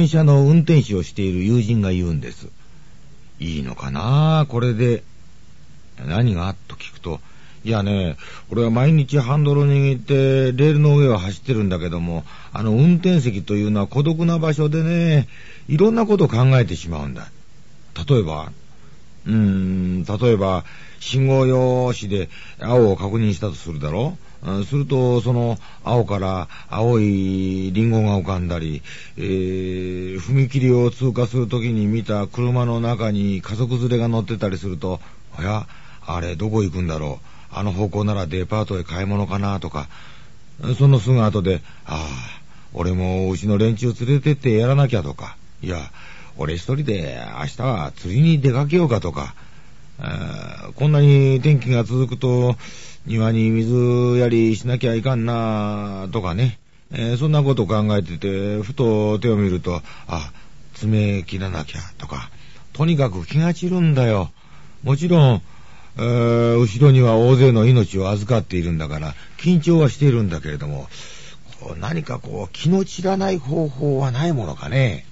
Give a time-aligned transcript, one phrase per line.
[0.00, 2.48] 電車の運転手をしている友人が言うんです。
[3.38, 4.46] いいのかな？
[4.48, 5.02] これで。
[6.06, 6.54] 何が？
[6.68, 7.20] と聞くと、
[7.64, 8.16] いやね、
[8.50, 12.24] 俺は毎日ハンドル握ってレールの上を走ってるんだけども、
[12.54, 15.28] あの運転席というのは孤独な場所でね、
[15.68, 17.30] いろんなことを考えてしまうんだ。
[18.08, 18.50] 例えば、
[19.26, 20.64] うん、例えば、
[20.98, 22.28] 信号用紙で
[22.60, 24.16] 青を確認したとするだろ？
[24.42, 28.82] うすると、その青から青いリンゴが浮かんだり、
[29.18, 35.00] えー、踏切を通過するときに見た車の中に家族連れが乗ってたりすると、
[35.36, 35.66] あや、
[36.06, 37.26] あれどこ行くんだろう？
[37.52, 39.88] あの方向ならデパートへ買い物かなとか、
[40.78, 42.40] そのすぐ後で、ああ、
[42.72, 45.90] 俺もうちの連中連れてってやらなきゃとか、いや、
[46.40, 49.34] 俺一人で明日は釣りに出かけようかとか、
[50.74, 52.56] こんなに天気が続くと
[53.04, 56.58] 庭に水やりしなきゃいかんなとかね、
[56.92, 60.32] えー、そんなことを考えてて、ふと手を見ると、あ、
[60.72, 62.30] 爪切らなきゃとか、
[62.72, 64.30] とにかく気が散るんだよ。
[64.82, 65.42] もちろん、
[65.98, 70.88] えー、後ろには大勢の命を預かっているんだから、緊張はしているんだけれども、
[71.78, 75.04] 何かこう、気の散らない方法はないものかね。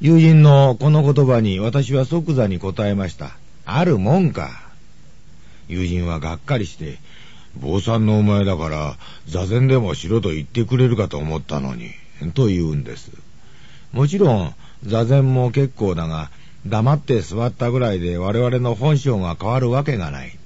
[0.00, 3.32] 友人のこの言葉に私は即座に答えました。
[3.64, 4.48] あるもんか。
[5.66, 6.98] 友人はがっかりして、
[7.56, 11.90] 坊さんのお前だから、座禅でもしろと言ってくれるかと思ったのに、
[12.34, 13.10] と言うんです。
[13.92, 14.54] もちろん、
[14.84, 16.30] 座禅も結構だが、
[16.64, 20.38] 黙って座ったぐらいで我々の本性が変わるわけがない。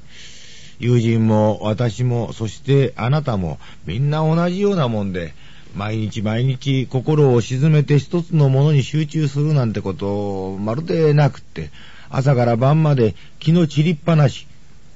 [0.79, 5.35] 友人も私も、そしてあなたもみんな同じようなもんで、
[5.75, 11.71] 毎日毎日心を沈めて一つのものに集中するなんてことまるでなくって、
[12.11, 14.47] 朝から晩まで気の散りっぱなし、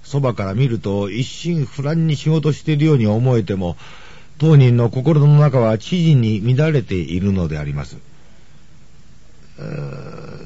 [0.03, 3.77] そばから見ると一心不乱に仕事しているように思えても、
[4.39, 7.97] 当人の心の中は知事に乱れているのであります。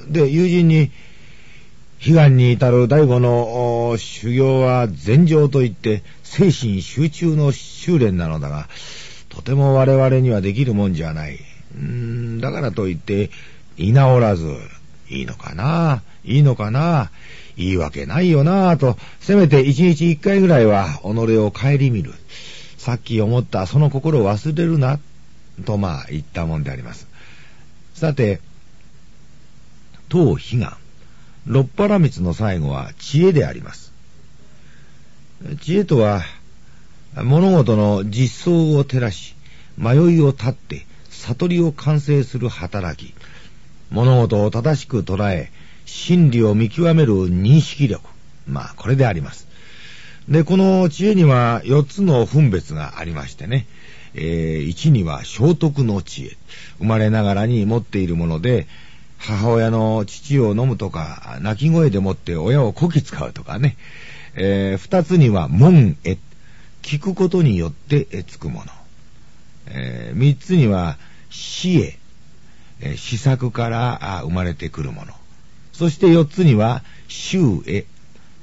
[0.08, 0.90] で、友人に、
[2.02, 8.68] 悲願に至る第五の修行は禅定といって精神集中の修練なのだが、
[9.30, 11.38] とても我々にはできるもんじゃない。
[11.76, 13.30] うーんだからといって、
[13.78, 14.54] 居直らず、
[15.08, 16.02] いいのかな？
[16.24, 17.10] いいのかな？
[17.56, 21.08] いいわけないよなぁと、せめて一日一回ぐらいは己
[21.38, 22.12] を顧みる。
[22.76, 24.98] さっき思ったその心を忘れるな、
[25.64, 27.06] とまあ言ったもんであります。
[27.94, 28.40] さて、
[30.08, 30.76] 当悲願、
[31.46, 33.92] 六原蜜の最後は知恵であります。
[35.60, 36.22] 知恵とは、
[37.14, 39.34] 物事の実相を照らし、
[39.76, 43.14] 迷いを断って、悟りを完成する働き、
[43.90, 45.50] 物事を正しく捉え、
[45.86, 48.08] 真理を見極める認識力。
[48.46, 49.48] まあ、これであります。
[50.28, 53.66] で、この知恵には4つの分別がありましてね。
[54.14, 56.36] えー、1には聖徳の知恵。
[56.78, 58.68] 生まれながらに持っているもので、
[59.18, 63.76] 母親の父を飲むとか、泣き声でもって親をこき使うとかね。
[64.36, 66.16] えー、二つには門へ。
[66.82, 68.72] 聞くことによってつくもの。
[69.66, 70.96] えー、三つには
[71.30, 71.98] 死へ。
[72.80, 75.12] えー、試作から生まれてくるもの。
[75.72, 77.86] そして四つには衆へ。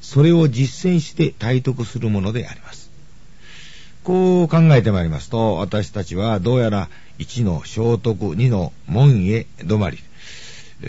[0.02, 2.90] それを実践して体得するものであります。
[4.04, 6.90] こう考えてまいりますと、私たちはどうやら
[7.20, 9.98] 1の聖徳、2の門へ止まり、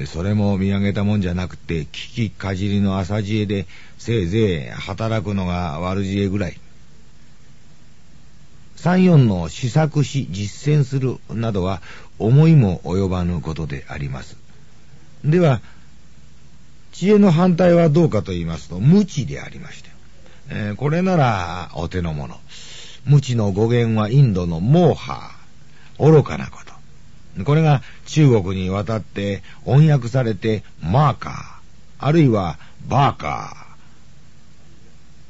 [0.07, 3.67] それも見上げたもんじゃなくて、聞きかじりの朝知恵で、
[3.99, 6.61] せいぜい働くのが悪知恵ぐらい。
[8.79, 11.83] 三四の試作し実践するなどは
[12.21, 14.37] 思いも及ばぬことであります。
[15.25, 15.61] では、
[16.93, 19.91] 知恵の反対はどうかと言いますと、無知でありまして、
[20.51, 22.37] えー、これならお手の物。
[23.05, 26.61] 無知の語源はインドのモーハー、愚かなこ
[27.37, 27.45] と。
[27.45, 31.35] これが中国に渡って翻訳されてマーカー、
[31.99, 33.68] あるいはバーカー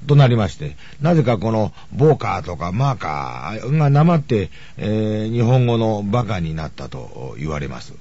[0.06, 7.94] となりまして、なぜかこのボーカーとかマーカーがなまって、えー、日本語のバカになったと言われます。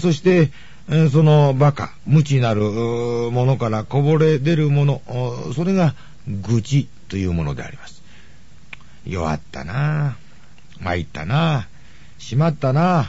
[0.00, 0.50] そして、
[0.90, 5.02] え、そのバカ、無知なるものからこぼれ出るもの、
[5.54, 5.94] それが
[6.26, 8.02] 愚痴というものであります。
[9.06, 13.08] 弱ったなぁ参ったなぁしまったなぁ。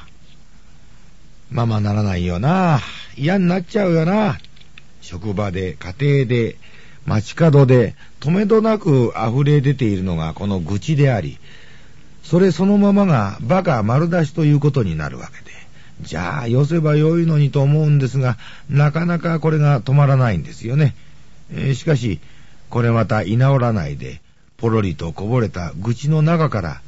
[1.50, 2.82] ままならないよなぁ。
[3.18, 4.38] 嫌になっちゃうよなぁ。
[5.02, 6.58] 職場で、家庭で、
[7.06, 11.38] 街角で、止めどなく溢れ出ているのがこの愚痴であり、
[12.24, 15.56] それそのままがバカ丸出しということになるわけで、
[16.02, 18.38] じゃあ寄せばよいのにと思うんですが、
[18.70, 20.96] なかなかこれが止まらないんですよね。
[21.54, 22.20] えー、しかし、
[22.70, 24.22] これまた居直らないで、
[24.58, 26.82] ポロリとこぼれた愚痴の中から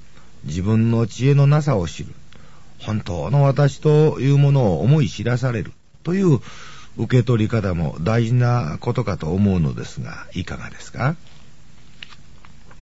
[0.46, 2.10] 自分の知恵のなさを知る。
[2.80, 5.72] 本当の私というものを思い知らされる
[6.04, 6.40] という
[6.98, 11.16] 受け取り方も大事なことかと思うのですが、いかがですか？